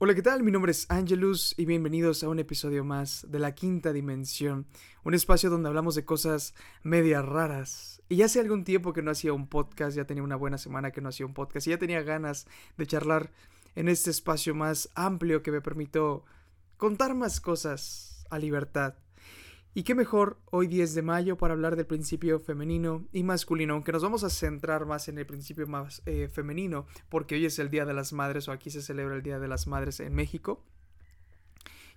[0.00, 0.44] Hola, ¿qué tal?
[0.44, 4.68] Mi nombre es Angelus y bienvenidos a un episodio más de La Quinta Dimensión,
[5.02, 8.00] un espacio donde hablamos de cosas medias raras.
[8.08, 10.92] Y ya hace algún tiempo que no hacía un podcast, ya tenía una buena semana
[10.92, 13.32] que no hacía un podcast y ya tenía ganas de charlar
[13.74, 16.24] en este espacio más amplio que me permitió
[16.76, 18.94] contar más cosas a libertad.
[19.74, 23.92] Y qué mejor hoy 10 de mayo para hablar del principio femenino y masculino, aunque
[23.92, 27.70] nos vamos a centrar más en el principio más eh, femenino, porque hoy es el
[27.70, 30.64] Día de las Madres o aquí se celebra el Día de las Madres en México.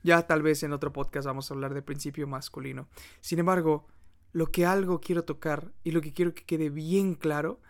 [0.03, 2.88] Ya tal vez en otro podcast vamos a hablar del principio masculino.
[3.20, 3.88] Sin embargo,
[4.34, 7.62] lo que algo quiero tocar y lo que quiero que quede bien claro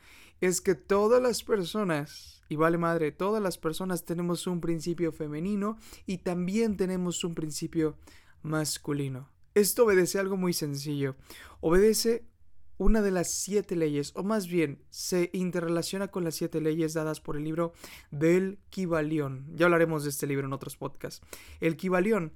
[0.42, 5.78] es que todas las personas, y vale madre, todas las personas tenemos un principio femenino
[6.06, 7.96] y también tenemos un principio
[8.42, 9.31] masculino.
[9.54, 11.16] Esto obedece algo muy sencillo.
[11.60, 12.26] Obedece
[12.78, 17.22] una de las siete leyes, o más bien se interrelaciona con las siete leyes dadas
[17.22, 17.74] por el libro
[18.10, 19.46] del Kibalión.
[19.54, 21.22] Ya hablaremos de este libro en otros podcasts.
[21.60, 22.34] El Kibalión,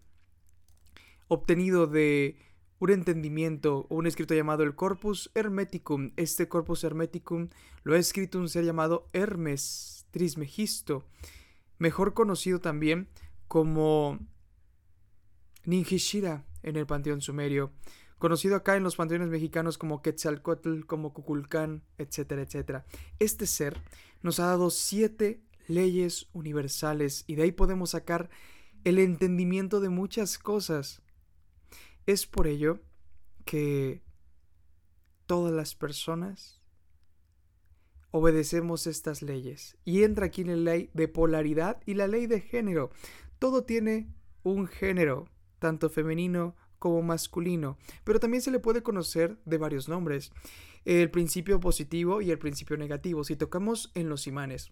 [1.27, 2.37] obtenido de
[2.77, 6.11] un entendimiento o un escrito llamado el Corpus Hermeticum.
[6.15, 7.49] Este Corpus Hermeticum
[7.83, 11.07] lo ha escrito un ser llamado Hermes Trismegisto,
[11.79, 13.09] mejor conocido también
[13.47, 14.19] como
[15.65, 17.71] Ninjishira en el panteón sumerio,
[18.17, 22.85] conocido acá en los panteones mexicanos como Quetzalcoatl, como Cuculcán, etcétera, etcétera.
[23.19, 23.79] Este ser
[24.21, 28.29] nos ha dado siete leyes universales y de ahí podemos sacar
[28.83, 31.01] el entendimiento de muchas cosas.
[32.05, 32.81] Es por ello
[33.45, 34.03] que
[35.27, 36.61] todas las personas
[38.11, 39.77] obedecemos estas leyes.
[39.83, 42.89] Y entra aquí la ley de polaridad y la ley de género.
[43.39, 44.07] Todo tiene
[44.43, 45.27] un género
[45.59, 50.31] tanto femenino como masculino, pero también se le puede conocer de varios nombres,
[50.85, 53.23] el principio positivo y el principio negativo.
[53.23, 54.71] Si tocamos en los imanes,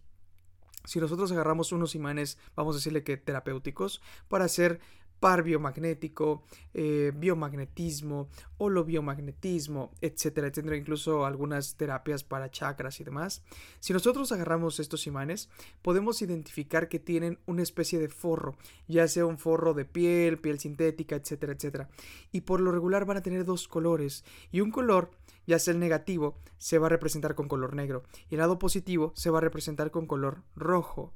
[0.85, 4.79] si nosotros agarramos unos imanes, vamos a decirle que terapéuticos, para hacer
[5.19, 13.43] par biomagnético, eh, biomagnetismo, holobiomagnetismo, etcétera, etcétera, incluso algunas terapias para chakras y demás.
[13.79, 15.49] Si nosotros agarramos estos imanes,
[15.81, 18.57] podemos identificar que tienen una especie de forro,
[18.87, 21.89] ya sea un forro de piel, piel sintética, etcétera, etcétera.
[22.31, 25.11] Y por lo regular van a tener dos colores, y un color
[25.45, 29.13] ya sea el negativo, se va a representar con color negro y el lado positivo
[29.15, 31.13] se va a representar con color rojo.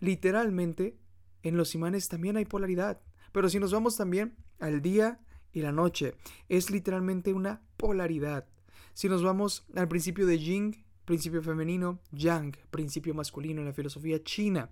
[0.00, 0.96] Literalmente,
[1.42, 3.00] en los imanes también hay polaridad.
[3.32, 5.20] Pero si nos vamos también al día
[5.52, 6.14] y la noche,
[6.48, 8.46] es literalmente una polaridad.
[8.94, 10.74] Si nos vamos al principio de Jing,
[11.04, 14.70] principio femenino, Yang, principio masculino en la filosofía china,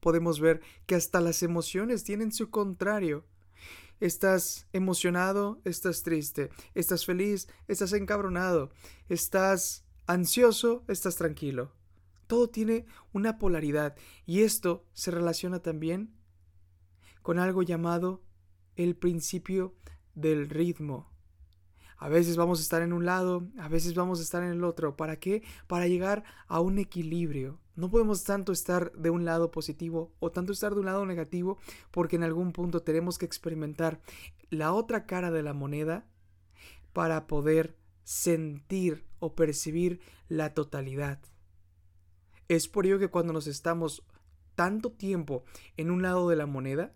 [0.00, 3.26] podemos ver que hasta las emociones tienen su contrario.
[4.00, 8.70] Estás emocionado, estás triste, estás feliz, estás encabronado,
[9.08, 11.72] estás ansioso, estás tranquilo.
[12.28, 16.14] Todo tiene una polaridad y esto se relaciona también
[17.28, 18.22] con algo llamado
[18.74, 19.74] el principio
[20.14, 21.12] del ritmo.
[21.98, 24.64] A veces vamos a estar en un lado, a veces vamos a estar en el
[24.64, 24.96] otro.
[24.96, 25.42] ¿Para qué?
[25.66, 27.60] Para llegar a un equilibrio.
[27.76, 31.58] No podemos tanto estar de un lado positivo o tanto estar de un lado negativo
[31.90, 34.00] porque en algún punto tenemos que experimentar
[34.48, 36.06] la otra cara de la moneda
[36.94, 41.20] para poder sentir o percibir la totalidad.
[42.48, 44.02] Es por ello que cuando nos estamos
[44.54, 45.44] tanto tiempo
[45.76, 46.94] en un lado de la moneda,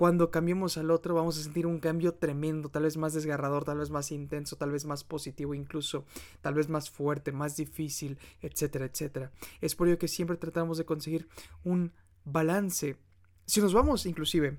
[0.00, 3.80] cuando cambiemos al otro vamos a sentir un cambio tremendo, tal vez más desgarrador, tal
[3.80, 6.06] vez más intenso, tal vez más positivo incluso,
[6.40, 9.30] tal vez más fuerte, más difícil, etcétera, etcétera.
[9.60, 11.28] Es por ello que siempre tratamos de conseguir
[11.64, 11.92] un
[12.24, 12.96] balance.
[13.44, 14.56] Si nos vamos inclusive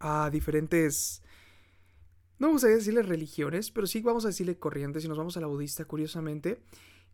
[0.00, 1.22] a diferentes...
[2.40, 5.04] No vamos a decirle religiones, pero sí vamos a decirle corrientes.
[5.04, 6.60] Si nos vamos a la budista, curiosamente,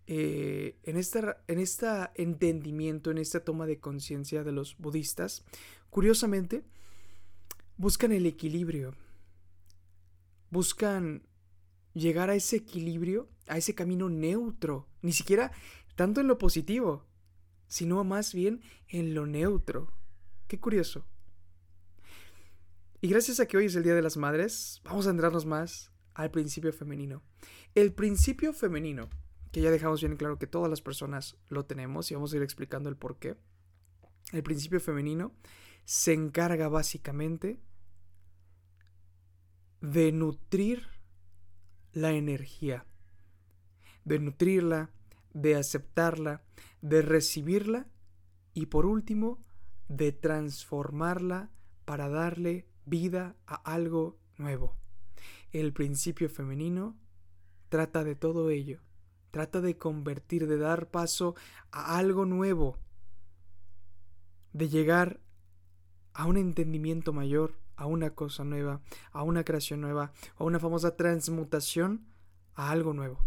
[0.06, 5.44] eh, en este en esta entendimiento, en esta toma de conciencia de los budistas,
[5.90, 6.64] curiosamente,
[7.76, 8.94] buscan el equilibrio,
[10.50, 11.26] buscan
[11.92, 15.52] llegar a ese equilibrio, a ese camino neutro, ni siquiera
[15.94, 17.06] tanto en lo positivo,
[17.68, 19.92] sino más bien en lo neutro.
[20.46, 21.06] Qué curioso.
[23.00, 25.92] Y gracias a que hoy es el Día de las Madres, vamos a entrarnos más
[26.14, 27.22] al principio femenino.
[27.74, 29.10] El principio femenino,
[29.52, 32.42] que ya dejamos bien claro que todas las personas lo tenemos y vamos a ir
[32.42, 33.36] explicando el por qué.
[34.32, 35.34] El principio femenino
[35.86, 37.60] se encarga básicamente
[39.80, 40.82] de nutrir
[41.92, 42.84] la energía,
[44.04, 44.90] de nutrirla,
[45.32, 46.42] de aceptarla,
[46.82, 47.86] de recibirla
[48.52, 49.44] y por último,
[49.88, 51.50] de transformarla
[51.84, 54.76] para darle vida a algo nuevo.
[55.52, 56.98] El principio femenino
[57.68, 58.80] trata de todo ello,
[59.30, 61.36] trata de convertir, de dar paso
[61.70, 62.80] a algo nuevo,
[64.52, 65.20] de llegar
[66.16, 68.80] a un entendimiento mayor, a una cosa nueva,
[69.12, 72.06] a una creación nueva, a una famosa transmutación
[72.54, 73.20] a algo nuevo.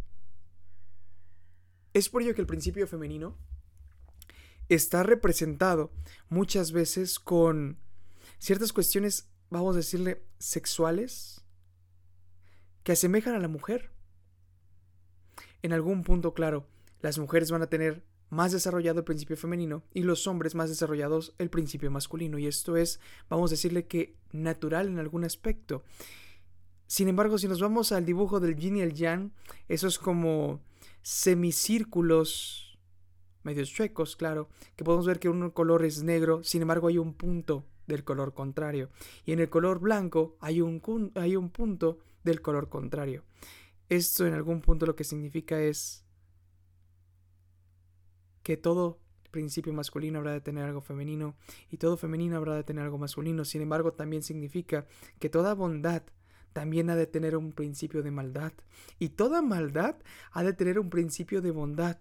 [1.94, 3.38] Es por ello que el principio femenino
[4.70, 5.92] está representado
[6.30, 7.78] muchas veces con
[8.40, 11.46] ciertas cuestiones, vamos a decirle, sexuales,
[12.84, 13.92] que asemejan a la mujer.
[15.62, 16.68] En algún punto, claro,
[17.02, 21.34] las mujeres van a tener más desarrollado el principio femenino y los hombres más desarrollados
[21.38, 22.38] el principio masculino.
[22.38, 23.00] Y esto es,
[23.30, 25.84] vamos a decirle que natural en algún aspecto.
[26.88, 29.32] Sin embargo, si nos vamos al dibujo del yin y el yang,
[29.68, 30.62] esos como
[31.02, 32.80] semicírculos
[33.44, 37.14] medios chuecos, claro, que podemos ver que un color es negro, sin embargo hay un
[37.14, 38.90] punto del color contrario.
[39.26, 43.24] Y en el color blanco hay un, hay un punto del color contrario.
[43.90, 46.06] Esto en algún punto lo que significa es
[48.50, 48.98] que todo
[49.30, 51.36] principio masculino habrá de tener algo femenino
[51.70, 53.46] y todo femenino habrá de tener algo masculino.
[53.46, 54.88] Sin embargo, también significa
[55.20, 56.02] que toda bondad
[56.52, 58.52] también ha de tener un principio de maldad
[58.98, 59.98] y toda maldad
[60.32, 62.00] ha de tener un principio de bondad.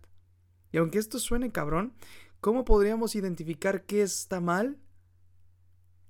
[0.73, 1.93] Y aunque esto suene cabrón,
[2.41, 4.79] ¿cómo podríamos identificar qué está mal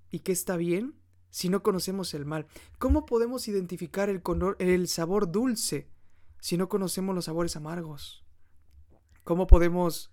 [0.09, 0.95] y qué está bien
[1.31, 2.47] si no conocemos el mal?
[2.79, 4.23] ¿Cómo podemos identificar el,
[4.61, 5.91] el sabor dulce
[6.39, 8.25] si no conocemos los sabores amargos?
[9.25, 10.13] ¿Cómo podemos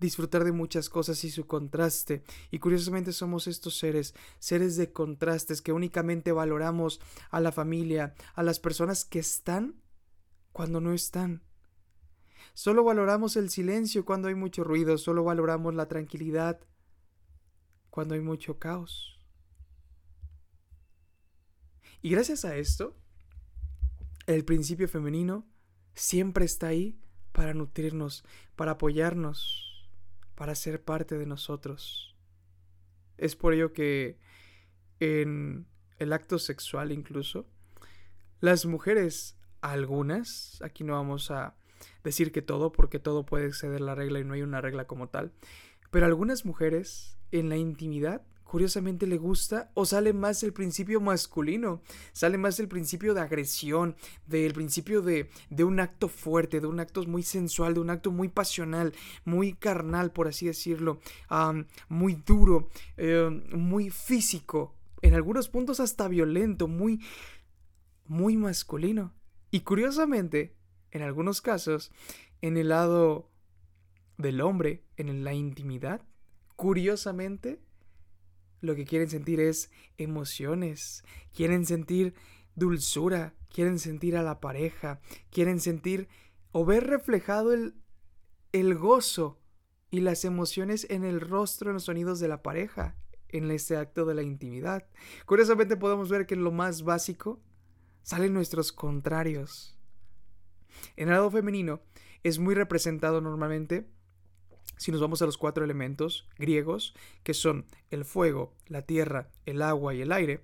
[0.00, 2.22] disfrutar de muchas cosas y su contraste.
[2.50, 7.00] Y curiosamente somos estos seres, seres de contrastes que únicamente valoramos
[7.30, 9.80] a la familia, a las personas que están
[10.52, 11.42] cuando no están.
[12.54, 16.60] Solo valoramos el silencio cuando hay mucho ruido, solo valoramos la tranquilidad
[17.90, 19.18] cuando hay mucho caos.
[22.00, 22.96] Y gracias a esto,
[24.26, 25.46] el principio femenino
[25.94, 26.98] siempre está ahí
[27.32, 29.75] para nutrirnos, para apoyarnos,
[30.36, 32.14] para ser parte de nosotros.
[33.18, 34.18] Es por ello que
[35.00, 35.66] en
[35.98, 37.48] el acto sexual incluso,
[38.40, 41.56] las mujeres, algunas, aquí no vamos a
[42.04, 45.08] decir que todo, porque todo puede exceder la regla y no hay una regla como
[45.08, 45.32] tal,
[45.90, 51.82] pero algunas mujeres en la intimidad curiosamente le gusta o sale más el principio masculino,
[52.12, 53.96] sale más el principio de agresión,
[54.26, 58.12] del principio de, de un acto fuerte, de un acto muy sensual, de un acto
[58.12, 58.94] muy pasional,
[59.24, 61.00] muy carnal, por así decirlo,
[61.88, 67.00] muy duro, eh, muy físico, en algunos puntos hasta violento, muy,
[68.06, 69.12] muy masculino.
[69.50, 70.56] Y curiosamente,
[70.90, 71.92] en algunos casos,
[72.42, 73.28] en el lado
[74.18, 76.02] del hombre, en la intimidad,
[76.56, 77.60] curiosamente,
[78.60, 81.04] lo que quieren sentir es emociones,
[81.34, 82.14] quieren sentir
[82.54, 85.00] dulzura, quieren sentir a la pareja,
[85.30, 86.08] quieren sentir
[86.52, 87.74] o ver reflejado el,
[88.52, 89.38] el gozo
[89.90, 92.96] y las emociones en el rostro, en los sonidos de la pareja,
[93.28, 94.88] en este acto de la intimidad.
[95.26, 97.40] Curiosamente podemos ver que en lo más básico
[98.02, 99.78] salen nuestros contrarios.
[100.96, 101.80] En el lado femenino
[102.22, 103.88] es muy representado normalmente
[104.76, 109.62] si nos vamos a los cuatro elementos griegos, que son el fuego, la tierra, el
[109.62, 110.40] agua y el aire,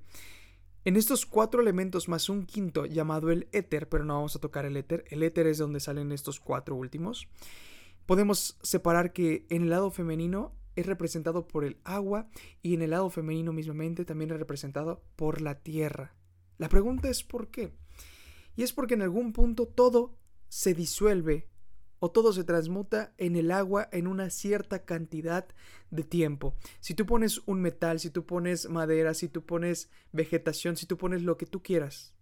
[0.84, 4.64] en estos cuatro elementos más un quinto llamado el éter, pero no vamos a tocar
[4.64, 7.28] el éter, el éter es donde salen estos cuatro últimos,
[8.06, 12.28] podemos separar que en el lado femenino es representado por el agua
[12.62, 16.14] y en el lado femenino mismamente también es representado por la tierra.
[16.58, 17.72] La pregunta es ¿por qué?
[18.56, 20.16] Y es porque en algún punto todo
[20.48, 21.48] se disuelve
[22.04, 25.46] o todo se transmuta en el agua en una cierta cantidad
[25.92, 26.56] de tiempo.
[26.80, 30.98] Si tú pones un metal, si tú pones madera, si tú pones vegetación, si tú
[30.98, 32.12] pones lo que tú quieras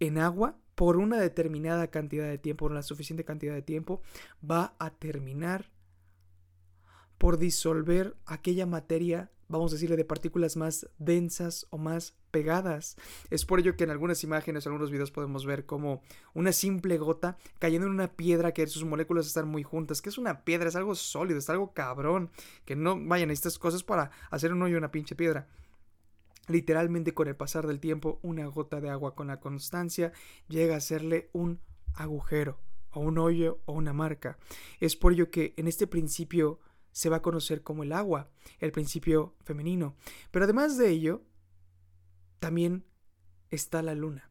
[0.00, 4.02] en agua por una determinada cantidad de tiempo, por una suficiente cantidad de tiempo,
[4.42, 5.70] va a terminar
[7.18, 12.96] por disolver aquella materia vamos a decirle, de partículas más densas o más pegadas.
[13.30, 16.02] Es por ello que en algunas imágenes, en algunos videos podemos ver como
[16.34, 20.00] una simple gota cayendo en una piedra que sus moléculas están muy juntas.
[20.00, 20.68] que es una piedra?
[20.68, 22.30] Es algo sólido, es algo cabrón.
[22.64, 25.48] Que no vayan estas cosas para hacer un hoyo en una pinche piedra.
[26.46, 30.12] Literalmente con el pasar del tiempo, una gota de agua con la constancia
[30.48, 31.60] llega a hacerle un
[31.94, 32.58] agujero
[32.92, 34.38] o un hoyo o una marca.
[34.78, 36.60] Es por ello que en este principio
[36.92, 39.96] se va a conocer como el agua, el principio femenino.
[40.30, 41.22] Pero además de ello,
[42.38, 42.84] también
[43.50, 44.30] está la luna.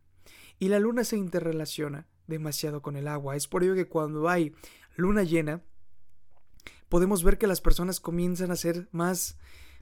[0.59, 3.35] Y la luna se interrelaciona demasiado con el agua.
[3.35, 4.53] Es por ello que cuando hay
[4.95, 5.63] luna llena,
[6.89, 9.37] podemos ver que las personas comienzan a ser más,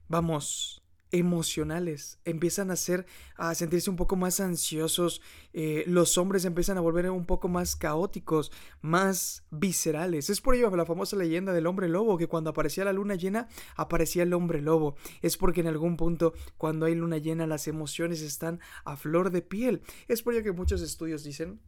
[0.08, 5.22] vamos, emocionales, empiezan a ser, a sentirse un poco más ansiosos,
[5.54, 10.30] eh, los hombres empiezan a volver un poco más caóticos, más viscerales.
[10.30, 13.48] Es por ello la famosa leyenda del hombre lobo, que cuando aparecía la luna llena,
[13.76, 14.96] aparecía el hombre lobo.
[15.22, 19.42] Es porque en algún punto, cuando hay luna llena, las emociones están a flor de
[19.42, 19.82] piel.
[20.08, 21.60] Es por ello que muchos estudios dicen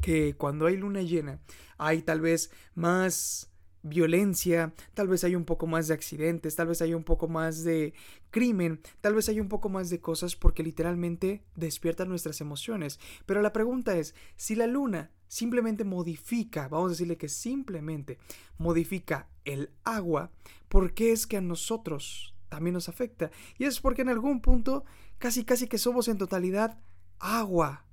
[0.00, 1.40] que cuando hay luna llena,
[1.78, 3.49] hay tal vez más
[3.82, 7.64] violencia, tal vez hay un poco más de accidentes, tal vez hay un poco más
[7.64, 7.94] de
[8.30, 13.00] crimen, tal vez hay un poco más de cosas porque literalmente despiertan nuestras emociones.
[13.26, 18.18] Pero la pregunta es, si la luna simplemente modifica, vamos a decirle que simplemente
[18.58, 20.30] modifica el agua,
[20.68, 23.30] ¿por qué es que a nosotros también nos afecta?
[23.58, 24.84] Y es porque en algún punto
[25.18, 26.78] casi casi que somos en totalidad
[27.18, 27.86] agua.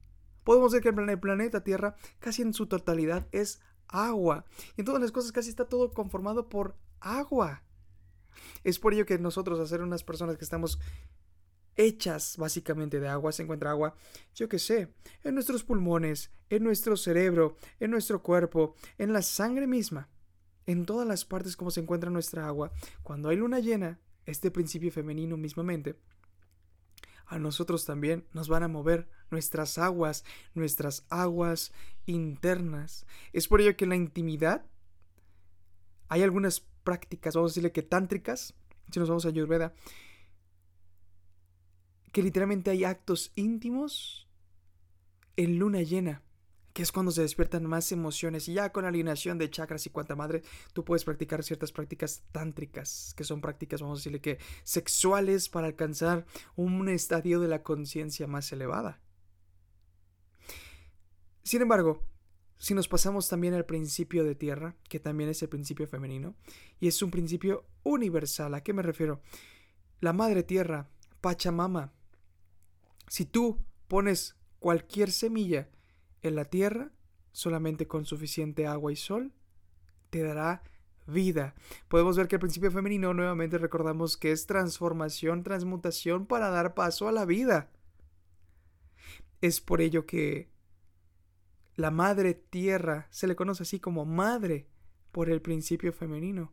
[0.43, 4.45] Podemos decir que el planeta Tierra casi en su totalidad es agua.
[4.75, 7.63] Y en todas las cosas casi está todo conformado por agua.
[8.63, 10.79] Es por ello que nosotros, a ser unas personas que estamos
[11.75, 13.95] hechas básicamente de agua, se encuentra agua,
[14.33, 19.67] yo que sé, en nuestros pulmones, en nuestro cerebro, en nuestro cuerpo, en la sangre
[19.67, 20.09] misma,
[20.65, 22.71] en todas las partes como se encuentra nuestra agua.
[23.03, 25.95] Cuando hay luna llena, este principio femenino mismamente,
[27.27, 31.73] a nosotros también nos van a mover nuestras aguas, nuestras aguas
[32.05, 33.05] internas.
[33.33, 34.65] Es por ello que en la intimidad
[36.07, 38.53] hay algunas prácticas, vamos a decirle que tántricas,
[38.91, 39.73] si nos vamos a Ayurveda,
[42.13, 44.27] que literalmente hay actos íntimos
[45.35, 46.23] en luna llena
[46.77, 50.15] que es cuando se despiertan más emociones y ya con alineación de chakras y cuanta
[50.15, 50.43] madre,
[50.73, 55.65] tú puedes practicar ciertas prácticas tántricas, que son prácticas, vamos a decirle que sexuales para
[55.65, 59.01] alcanzar un estadio de la conciencia más elevada.
[61.41, 62.03] Sin embargo,
[62.59, 66.35] si nos pasamos también al principio de tierra, que también es el principio femenino,
[66.79, 69.23] y es un principio universal, ¿a qué me refiero?
[69.99, 70.91] La madre tierra,
[71.21, 71.91] Pachamama,
[73.07, 75.69] si tú pones cualquier semilla
[76.27, 76.91] en la tierra,
[77.31, 79.33] solamente con suficiente agua y sol,
[80.09, 80.63] te dará
[81.07, 81.55] vida.
[81.87, 87.07] Podemos ver que el principio femenino nuevamente recordamos que es transformación, transmutación para dar paso
[87.07, 87.71] a la vida.
[89.41, 90.49] Es por ello que
[91.75, 94.67] la madre tierra se le conoce así como madre
[95.11, 96.51] por el principio femenino.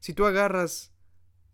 [0.00, 0.91] Si tú agarras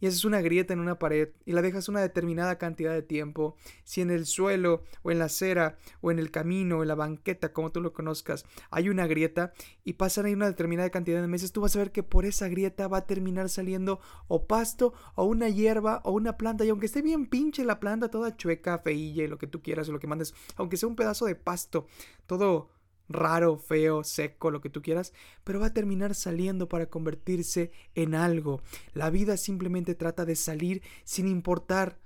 [0.00, 3.56] y haces una grieta en una pared y la dejas una determinada cantidad de tiempo,
[3.84, 6.94] si en el suelo o en la acera o en el camino o en la
[6.94, 9.52] banqueta, como tú lo conozcas, hay una grieta
[9.84, 12.48] y pasan ahí una determinada cantidad de meses, tú vas a ver que por esa
[12.48, 16.86] grieta va a terminar saliendo o pasto o una hierba o una planta y aunque
[16.86, 19.98] esté bien pinche la planta, toda chueca, feilla y lo que tú quieras o lo
[19.98, 21.86] que mandes, aunque sea un pedazo de pasto,
[22.26, 22.70] todo
[23.08, 25.12] raro, feo, seco, lo que tú quieras,
[25.44, 28.62] pero va a terminar saliendo para convertirse en algo.
[28.92, 31.98] La vida simplemente trata de salir sin importar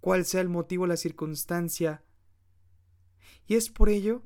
[0.00, 2.02] cuál sea el motivo o la circunstancia.
[3.46, 4.22] Y es por ello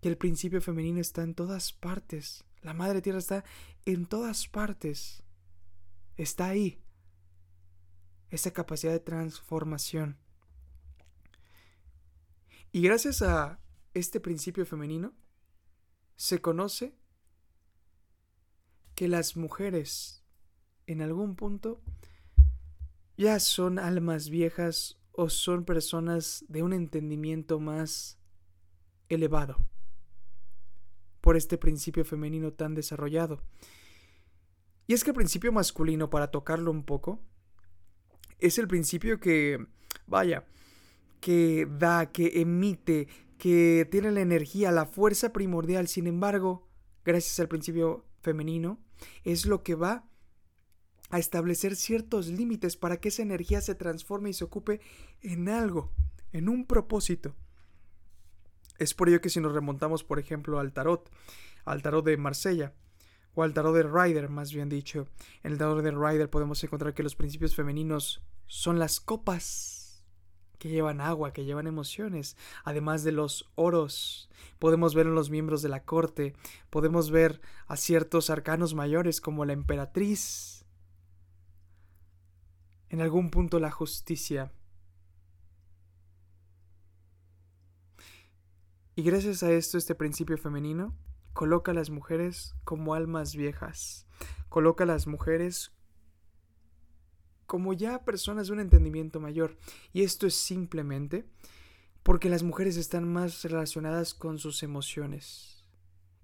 [0.00, 2.44] que el principio femenino está en todas partes.
[2.62, 3.44] La Madre Tierra está
[3.84, 5.22] en todas partes.
[6.16, 6.80] Está ahí.
[8.30, 10.18] Esa capacidad de transformación.
[12.72, 13.58] Y gracias a
[13.94, 15.12] este principio femenino,
[16.16, 16.94] se conoce
[18.94, 20.22] que las mujeres
[20.86, 21.80] en algún punto
[23.16, 28.18] ya son almas viejas o son personas de un entendimiento más
[29.08, 29.56] elevado
[31.20, 33.42] por este principio femenino tan desarrollado.
[34.86, 37.22] Y es que el principio masculino, para tocarlo un poco,
[38.38, 39.64] es el principio que,
[40.06, 40.44] vaya,
[41.20, 43.06] que da, que emite,
[43.40, 46.68] que tiene la energía, la fuerza primordial, sin embargo,
[47.04, 48.78] gracias al principio femenino,
[49.24, 50.04] es lo que va
[51.08, 54.80] a establecer ciertos límites para que esa energía se transforme y se ocupe
[55.22, 55.92] en algo,
[56.32, 57.34] en un propósito.
[58.78, 61.10] Es por ello que si nos remontamos, por ejemplo, al tarot,
[61.64, 62.74] al tarot de Marsella,
[63.34, 65.08] o al tarot de Rider, más bien dicho,
[65.42, 69.79] en el tarot de Rider podemos encontrar que los principios femeninos son las copas
[70.60, 74.28] que llevan agua, que llevan emociones, además de los oros.
[74.60, 76.34] Podemos ver en los miembros de la corte,
[76.68, 80.66] podemos ver a ciertos arcanos mayores como la emperatriz.
[82.90, 84.52] En algún punto la justicia.
[88.94, 90.94] Y gracias a esto, este principio femenino
[91.32, 94.06] coloca a las mujeres como almas viejas,
[94.50, 95.72] coloca a las mujeres
[97.50, 99.56] como ya personas de un entendimiento mayor.
[99.92, 101.24] Y esto es simplemente
[102.04, 105.64] porque las mujeres están más relacionadas con sus emociones.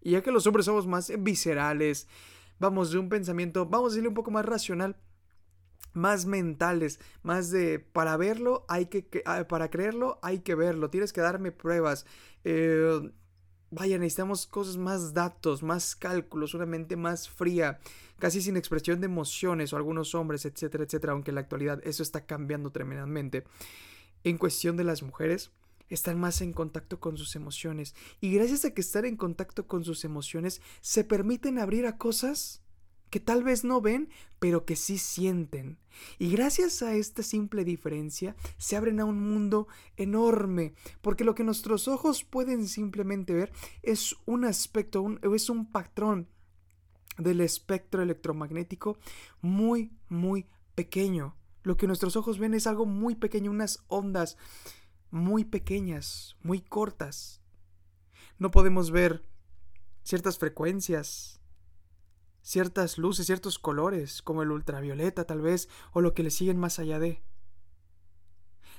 [0.00, 2.06] Y ya que los hombres somos más viscerales,
[2.60, 4.94] vamos de un pensamiento, vamos a decirle un poco más racional,
[5.94, 11.12] más mentales, más de para verlo hay que, ah, para creerlo hay que verlo, tienes
[11.12, 12.06] que darme pruebas.
[12.44, 13.00] Eh,
[13.70, 17.80] vaya, necesitamos cosas más datos, más cálculos, una mente más fría,
[18.18, 22.02] casi sin expresión de emociones o algunos hombres, etcétera, etcétera, aunque en la actualidad eso
[22.02, 23.44] está cambiando tremendamente.
[24.24, 25.50] En cuestión de las mujeres,
[25.88, 29.84] están más en contacto con sus emociones y gracias a que están en contacto con
[29.84, 32.60] sus emociones se permiten abrir a cosas
[33.16, 35.78] que tal vez no ven, pero que sí sienten.
[36.18, 41.42] Y gracias a esta simple diferencia se abren a un mundo enorme, porque lo que
[41.42, 45.02] nuestros ojos pueden simplemente ver es un aspecto,
[45.34, 46.28] es un patrón
[47.16, 48.98] del espectro electromagnético
[49.40, 51.38] muy, muy pequeño.
[51.62, 54.36] Lo que nuestros ojos ven es algo muy pequeño, unas ondas
[55.10, 57.40] muy pequeñas, muy cortas.
[58.38, 59.24] No podemos ver
[60.02, 61.35] ciertas frecuencias,
[62.46, 66.78] ciertas luces, ciertos colores, como el ultravioleta tal vez, o lo que le siguen más
[66.78, 67.20] allá de.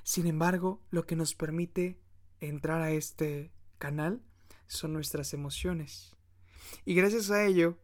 [0.03, 1.99] Sin embargo, lo que nos permite
[2.39, 4.21] entrar a este canal
[4.67, 6.15] son nuestras emociones.
[6.85, 7.77] Y gracias a ello,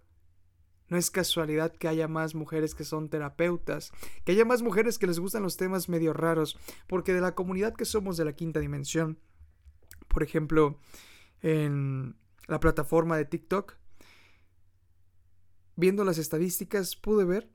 [0.87, 3.91] no es casualidad que haya más mujeres que son terapeutas,
[4.23, 7.75] que haya más mujeres que les gustan los temas medio raros, porque de la comunidad
[7.75, 9.19] que somos de la quinta dimensión,
[10.07, 10.79] por ejemplo,
[11.41, 12.15] en
[12.47, 13.82] la plataforma de TikTok,
[15.75, 17.49] viendo las estadísticas, pude ver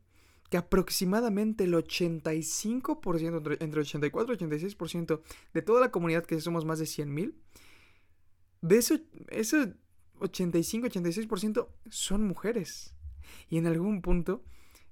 [0.50, 5.20] que aproximadamente el 85%, entre 84 y 86%
[5.52, 7.34] de toda la comunidad, que somos más de 100.000,
[8.62, 9.74] de ese, ese
[10.20, 12.94] 85-86% son mujeres.
[13.50, 14.42] Y en algún punto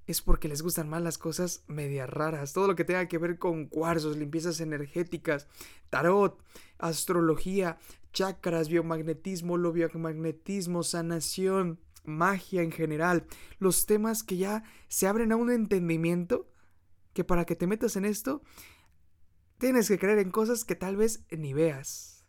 [0.06, 2.52] es porque les gustan más las cosas medias raras.
[2.52, 5.49] Todo lo que tenga que ver con cuarzos, limpiezas energéticas,
[5.90, 6.40] tarot,
[6.78, 7.78] astrología,
[8.12, 13.26] chakras, biomagnetismo, lo biomagnetismo, sanación, magia en general,
[13.58, 16.50] los temas que ya se abren a un entendimiento
[17.12, 18.42] que para que te metas en esto
[19.58, 22.25] tienes que creer en cosas que tal vez ni veas.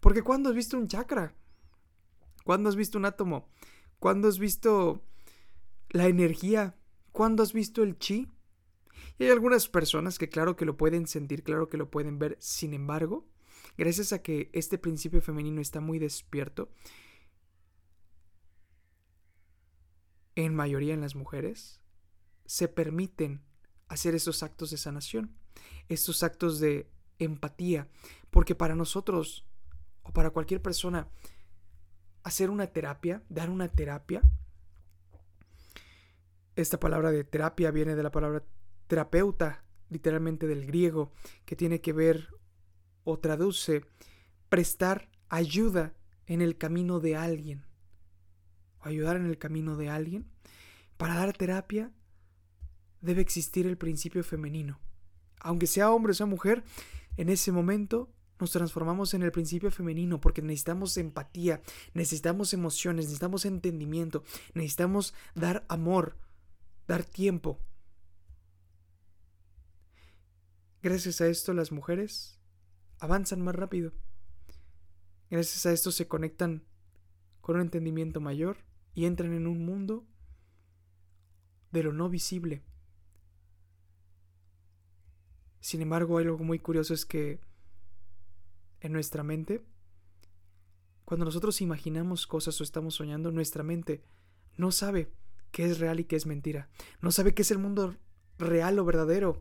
[0.00, 1.34] Porque cuando has visto un chakra?
[2.44, 3.48] ¿Cuándo has visto un átomo?
[3.98, 5.04] ¿Cuándo has visto
[5.90, 6.76] la energía?
[7.12, 8.28] ¿Cuándo has visto el chi?
[9.18, 12.36] Y hay algunas personas que claro que lo pueden sentir, claro que lo pueden ver,
[12.40, 13.28] sin embargo,
[13.76, 16.70] gracias a que este principio femenino está muy despierto,
[20.34, 21.80] en mayoría en las mujeres,
[22.46, 23.42] se permiten
[23.88, 25.36] hacer esos actos de sanación,
[25.88, 27.88] estos actos de empatía,
[28.30, 29.46] porque para nosotros
[30.02, 31.08] o para cualquier persona,
[32.22, 34.22] hacer una terapia, dar una terapia,
[36.56, 38.44] esta palabra de terapia viene de la palabra
[38.86, 41.12] terapeuta, literalmente del griego,
[41.44, 42.28] que tiene que ver
[43.04, 43.84] o traduce
[44.48, 45.94] prestar ayuda
[46.26, 47.71] en el camino de alguien
[48.82, 50.26] ayudar en el camino de alguien,
[50.96, 51.90] para dar terapia
[53.00, 54.78] debe existir el principio femenino.
[55.40, 56.64] Aunque sea hombre o sea mujer,
[57.16, 61.60] en ese momento nos transformamos en el principio femenino porque necesitamos empatía,
[61.94, 66.16] necesitamos emociones, necesitamos entendimiento, necesitamos dar amor,
[66.86, 67.58] dar tiempo.
[70.82, 72.40] Gracias a esto las mujeres
[72.98, 73.92] avanzan más rápido.
[75.30, 76.64] Gracias a esto se conectan
[77.40, 78.58] con un entendimiento mayor
[78.94, 80.06] y entran en un mundo
[81.70, 82.62] de lo no visible.
[85.60, 87.40] Sin embargo, algo muy curioso es que
[88.80, 89.64] en nuestra mente,
[91.04, 94.02] cuando nosotros imaginamos cosas o estamos soñando, nuestra mente
[94.56, 95.12] no sabe
[95.50, 96.68] qué es real y qué es mentira.
[97.00, 97.96] No sabe qué es el mundo
[98.38, 99.40] real o verdadero.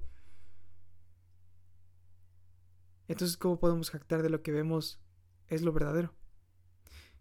[3.08, 5.02] Entonces, ¿cómo podemos jactar de lo que vemos
[5.48, 6.14] es lo verdadero?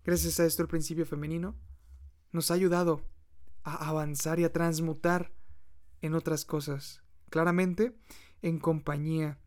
[0.05, 1.57] Gracias a esto el principio femenino
[2.33, 3.03] nos ha ayudado
[3.63, 5.33] a avanzar y a transmutar
[6.01, 7.97] en otras cosas, claramente
[8.43, 9.39] en compañía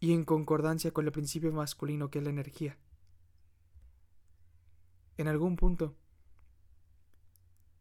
[0.00, 2.78] y en concordancia con el principio masculino que es la energía.
[5.16, 5.96] En algún punto,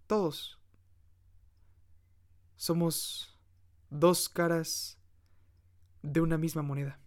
[0.07, 0.59] todos
[2.55, 3.37] somos
[3.89, 4.97] dos caras
[6.01, 6.99] de una misma moneda.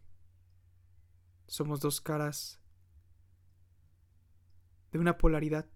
[1.47, 2.61] Somos dos caras
[4.93, 5.67] de una polaridad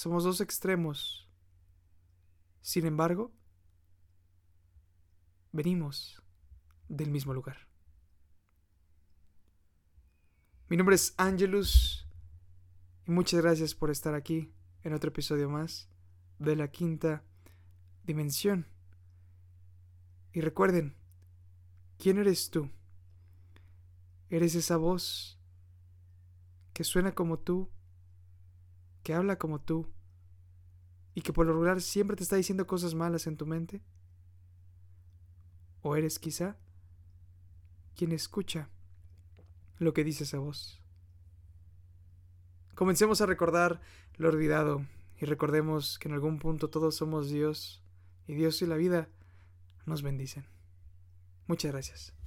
[0.00, 1.28] somos dos extremos.
[2.62, 3.34] Sin embargo,
[5.52, 6.22] venimos
[6.88, 7.68] del mismo lugar.
[10.70, 12.08] Mi nombre es Angelus
[13.06, 15.90] y muchas gracias por estar aquí en otro episodio más
[16.38, 17.22] de la quinta
[18.02, 18.68] dimensión.
[20.32, 20.96] Y recuerden,
[21.98, 22.70] ¿quién eres tú?
[24.30, 25.38] Eres esa voz
[26.72, 27.70] que suena como tú
[29.02, 29.88] que habla como tú
[31.14, 33.82] y que por lo regular siempre te está diciendo cosas malas en tu mente?
[35.82, 36.56] ¿O eres quizá
[37.96, 38.68] quien escucha
[39.78, 40.80] lo que dice esa voz?
[42.74, 43.80] Comencemos a recordar
[44.16, 44.84] lo olvidado
[45.20, 47.82] y recordemos que en algún punto todos somos Dios
[48.26, 49.08] y Dios y la vida
[49.86, 50.46] nos bendicen.
[51.46, 52.19] Muchas gracias.